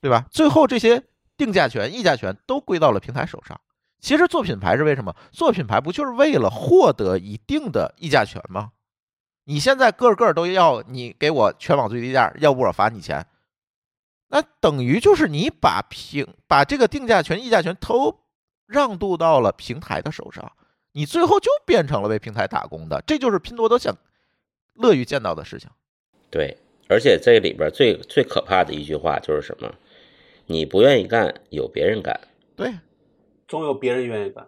[0.02, 0.26] 对吧？
[0.32, 1.04] 最后这些
[1.38, 3.60] 定价权、议价权都归到了平台手上。
[4.00, 5.16] 其实做品牌是为什么？
[5.32, 8.72] 做品牌不就是为了获得一定的议价权吗？
[9.44, 13.28] 你现在个个都要你给我全网最低价，要不我罚你钱。
[14.30, 18.20] 那等于就是你把平把这个定价权、议价权都
[18.68, 20.52] 让渡到了平台的手上，
[20.92, 23.96] 你最后就变成了为平台打工的，这就是拼多多想
[24.74, 25.70] 乐于见到的事情。
[26.30, 29.74] 对，而且这里边最最可怕的一句话就是什么？
[30.46, 32.20] 你不愿意干，有别人干。
[32.56, 32.74] 对，
[33.48, 34.48] 总有别人愿意干。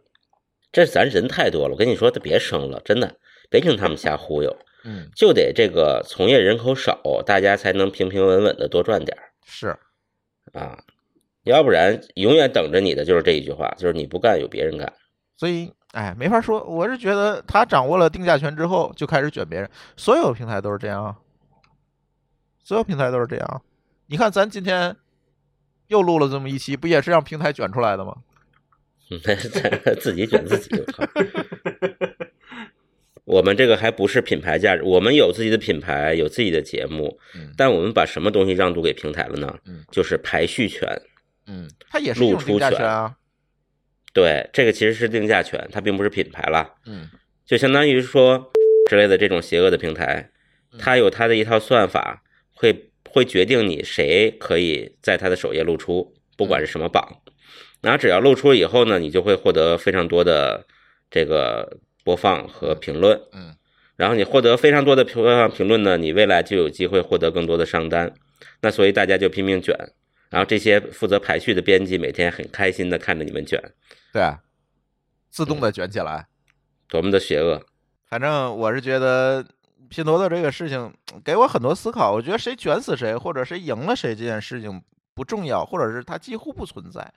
[0.72, 3.18] 这咱人太多了，我跟你说，别生了，真的，
[3.50, 9.78] 别听他们瞎忽悠， 嗯，就得这个从业人口少，大家才能平平稳稳的多赚点儿是，
[10.54, 10.84] 啊，
[11.44, 14.94] 要不然永远等着你的就是这一句话，就是你不干，有别人干。
[15.38, 16.64] 所以哎，没法说。
[16.64, 21.18] 我是觉得他掌握了定价权之后，就开始卷别人，所有平台都是这样啊，
[22.64, 23.62] 所有平台都是这样啊。
[24.08, 24.96] 你看，咱今天
[25.88, 28.16] 又录了这么一期，不也是让平台卷出来的吗？
[30.00, 30.70] 自己卷自己，
[33.26, 39.54] 我们这个还不是品牌价值，我们有自己的品牌，有自己的节目，嗯但我们把什么东西让渡给平台了呢？
[39.66, 40.88] 嗯就是排序权。
[41.48, 43.14] 嗯，它也是一种露出定价权权啊。
[44.14, 47.10] 对，这个其实是定价权，它并不是品牌了，嗯
[47.46, 48.52] 就相当于说
[48.90, 50.32] 之类的这种邪恶的平台，
[50.80, 57.22] 它有它的一套算法，会会决定你谁可以在它的首页露出，不管是什么榜。
[57.82, 60.66] 然后只要露出以后呢，你就会获得非常多的
[61.10, 63.20] 这个播放和评论。
[63.34, 63.56] 嗯
[63.98, 68.12] 然后你获得非常多的评论评论呢，你未来就有机会获得更多的商单。
[68.62, 69.76] 那所以大家就拼命卷，
[70.32, 73.62] 然后这些负责排序的编辑每天很开心的看着你们卷，
[74.12, 74.40] 对，啊
[75.30, 76.26] 自动的卷起来。
[76.88, 77.64] 多么的邪恶！
[78.10, 79.46] 反正我是觉得
[79.90, 82.12] 拼多多这个事情给我很多思考。
[82.12, 84.82] 我觉得谁卷死谁，或者谁赢了谁这件事情
[85.14, 87.14] 不重要，或者是它几乎不存在。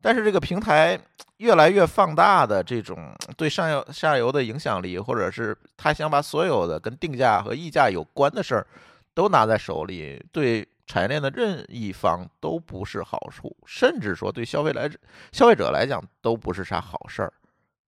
[0.00, 0.98] 但是这个平台
[1.36, 8.66] 越来越放大的这种对上游下游的影响力，或者是他想把所有的跟定价和溢价有关的事儿
[9.14, 14.90] 都拿在手里，对产业链的任意方都不是好处，甚至说对消费来
[15.30, 17.32] 消费者来讲都不是啥好事儿。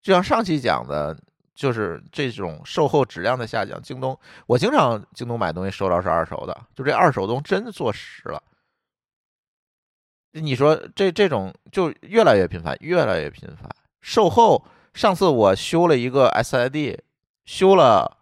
[0.01, 1.17] 就像上期讲的，
[1.55, 3.81] 就是这种售后质量的下降。
[3.83, 8.43] 京东，我经常京东买东西收到是二手的，就这二手东真的做实了。
[10.33, 13.69] 你说这这种就越来越频繁，越来越频繁。
[14.01, 16.99] 售后，上次我修了一个 SID，
[17.45, 18.19] 修了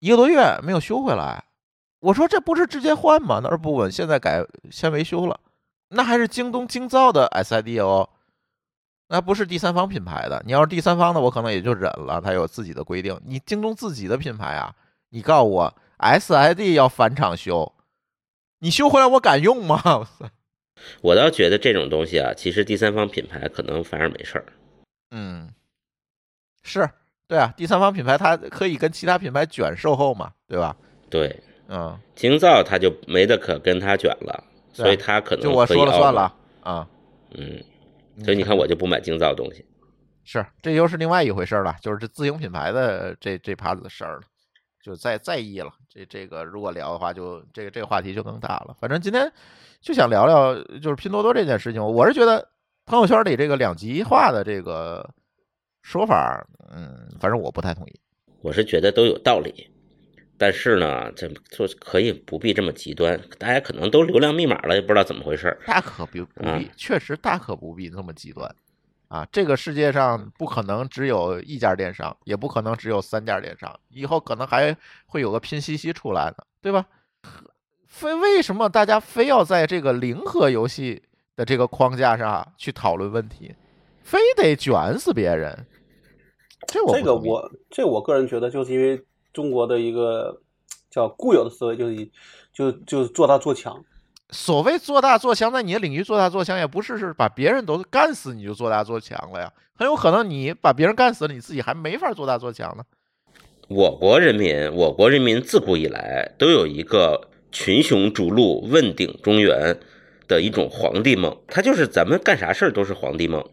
[0.00, 1.44] 一个多月没有修回来，
[2.04, 3.40] 我说这不是直接换吗？
[3.42, 5.40] 那说不稳，现在改先维修了。
[5.88, 8.10] 那还是京东京造的 SID 哦，
[9.08, 10.42] 那不是第三方品牌的。
[10.44, 13.18] 你要是第三方的，我可能也就忍了，它有自己的规定。
[13.24, 14.74] 你京东自己的品牌啊，
[15.10, 17.72] 你告诉我 SID 要返厂修，
[18.58, 20.06] 你修回来我敢用吗？
[21.00, 24.44] 我倒觉得这种东西啊，其实第三方品牌可能反而没事儿。
[25.10, 25.48] 嗯，
[26.62, 26.86] 是
[27.26, 30.76] 对啊，第三方品牌它可以跟其他品牌卷售后嘛，对吧？
[31.08, 31.42] 对，
[31.74, 35.66] 嗯，京造他就没得可跟他卷了，所以他可能就我。
[35.66, 36.88] 说了算了啊。
[37.32, 37.60] 嗯，
[38.22, 39.64] 所以你看，我就不买京造东西。
[40.22, 44.22] 是，这又是另外一回事了，就是这自营品牌的这这趴子的事儿了。
[44.84, 45.72] 就再在意了。
[45.88, 48.76] 这这个如果聊的话，就这个这个话题就更大了。
[48.78, 49.32] 反正今天
[49.80, 51.82] 就想聊聊，就是拼多多这件事情。
[51.82, 52.46] 我是觉得
[52.84, 55.08] 朋友圈里这个两极化的这个
[55.82, 58.00] 说法，嗯，反正我不太同意。
[58.42, 59.70] 我是觉得都有道理，
[60.36, 63.20] 但是呢，这就可以不必这么极端。
[63.38, 65.58] 大家可能都流量密码了，也不知道怎么回事儿。
[65.66, 66.24] 大可不
[66.58, 68.52] 必，确实大可不必那么极端
[69.08, 69.26] 啊！
[69.30, 74.76] 这个世界上不可能只有一家电商，也不可能只有三家电商，以后可能还
[75.06, 76.84] 会有个拼夕夕出来呢，对吧？
[77.86, 81.00] 非为什么大家非要在这个零和游戏
[81.36, 83.54] 的这个框架上去讨论问题，
[84.02, 85.66] 非得卷死别人？
[86.66, 89.00] 这我这个我这我个人觉得，就是因为
[89.34, 90.40] 中国的一个
[90.90, 92.10] 叫固有的思维，就是以
[92.54, 93.84] 就就是做大做强。
[94.30, 99.52] 所谓做大做强，在你的领域做大做强，也不是是把别人都干死你就做大做强了呀。
[99.74, 102.84] 很有可能你把别人干死了，你自己还没法做大做强呢。
[103.68, 109.78] 我国人民，我国人民自古以来都有一个群雄逐鹿、问鼎中原
[110.28, 113.44] 的一种皇帝梦，他就是咱们干啥事儿都是皇帝梦。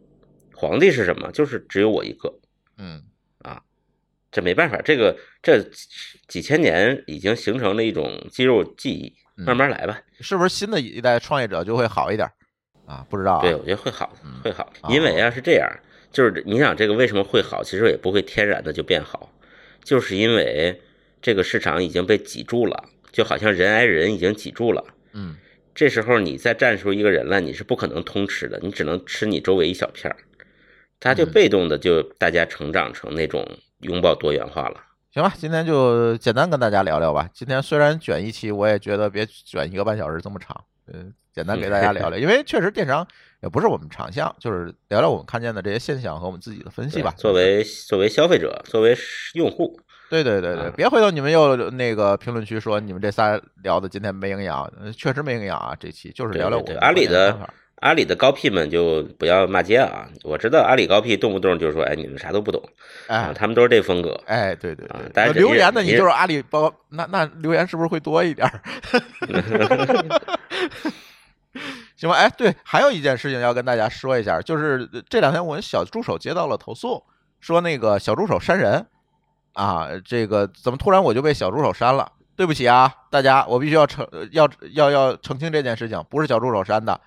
[0.55, 1.31] 皇帝是什么？
[1.31, 2.33] 就是只有我一个，
[2.77, 3.01] 嗯，
[4.31, 5.61] 这没办法，这个这
[6.27, 10.01] 几千年已经形成了一种肌肉记忆，嗯慢慢来吧。
[10.21, 12.29] 是不是新的一代创业者就会好一点
[12.85, 13.05] 啊？
[13.09, 13.41] 不知道啊。
[13.41, 15.69] 对，我觉得会好嗯，会好，啊因为啊是这样，
[16.11, 19.31] 就是你想这个为什么会好，其实也不会天然的就变好，
[19.83, 20.81] 就是因为
[21.21, 24.83] 这个市场已经被挤住了，就好像人挨人已经挤住了。
[25.13, 25.35] 嗯
[25.73, 30.17] 这时候你再站出一个人来，你是不可能通吃的，你只能吃你周围一小片儿，
[30.99, 33.47] 他就嗯被动的就大家成长成那种
[33.81, 34.81] 拥抱多元化了。
[35.13, 37.29] 行吧，今天就简单跟大家聊聊吧。
[37.33, 43.05] 今天虽然卷一期，我也觉得别卷一个半小时这么长，嗯，简单给大家聊聊， 因为确实电商
[43.41, 47.13] 也不是我们长项，就是聊聊我们看见的这些现象和我们自己的分析吧。
[47.17, 48.97] 作为作为消费者，作为
[49.33, 49.77] 用户，
[50.09, 55.75] 对对对对，啊别回头你们又那个评论区说你们这仨聊的今天没营养，呃确实没营养啊。
[55.77, 57.37] 这期就是聊聊我们阿里的
[57.81, 60.07] 阿里的高 P 们就不要骂街啊！
[60.23, 62.61] 我知道阿里高 P 动不动就说：“哎，你们啥都不懂
[63.07, 64.19] 啊哎！”他们都是这风格。
[64.27, 68.61] 哎，对对啊对，大家留言的你你就是阿里包，那那留言是不是会多一点儿？
[71.97, 77.03] 行吧，哎，对，还有一件事情要跟大家说一下，就是呃这两天我们小助手接到了投诉，
[77.39, 78.85] 说那个小助手删人
[79.53, 82.11] 啊，这个怎么突然我就被小助手删了？
[82.35, 86.99] 对不起啊，大家，我必须要澄呃要要要澄清这件事情，不是小助手删的，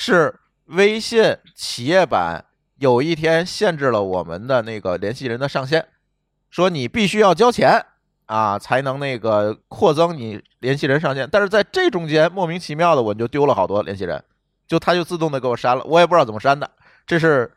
[0.00, 2.44] 是微信企业版
[2.78, 5.84] 有一天限制了我们的那个联系人的上限，
[6.50, 7.84] 说你必须要交钱
[8.26, 11.28] 啊，才能那个扩增你联系人上限。
[11.30, 14.22] 但是在这中间莫名其妙的我就丢了好多联系人，
[14.68, 16.70] 就他就自动的给我删了，我也不知道怎么删的。
[17.04, 17.52] 这是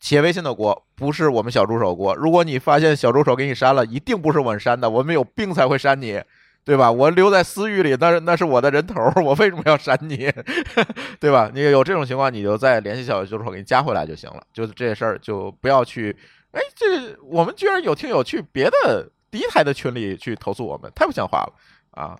[0.00, 2.14] 企业微信的锅，不是我们小助手锅。
[2.16, 6.22] 如果你发现小助手给你删了，一定不是我们删的，我们有病才会删你。
[6.64, 6.90] 对吧？
[6.90, 10.30] 我留在私域里，那是那是我的人头儿，我为什么要删你？
[11.18, 11.50] 对吧？
[11.52, 14.42] 你有这种情况，你就再联系小助手给你加回来就行了。
[14.52, 16.16] 就是这事儿，就不要去。
[16.52, 21.52] 哎，这我们居然有听友去别的第一台的群里去投诉我们，太不像话了
[21.90, 22.16] 啊！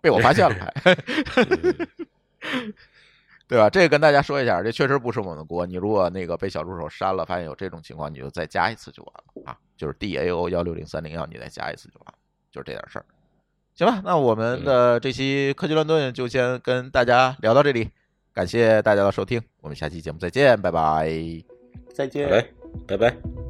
[0.00, 0.94] 被我发现了还，
[3.48, 3.68] 对吧？
[3.68, 5.66] 这个跟大家说一下，这确实不是我们的锅。
[5.66, 9.58] 你如果那个被小助手删了，发现有这种情况，你就再加一次就完了啊！
[9.76, 12.14] 就是 D A O 幺六零三零幺，你再加一次就完了，
[12.52, 13.04] 就是这点事儿。
[13.74, 17.88] 行吧，那我们的这期科技乱炖就先跟大家聊到这里，
[18.34, 21.10] 感谢大家的收听，我们下期节目再见，拜拜。
[21.94, 22.28] 再见。
[22.28, 22.46] 好嘞，
[22.86, 23.49] 拜拜。